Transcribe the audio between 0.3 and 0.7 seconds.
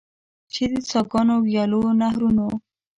چې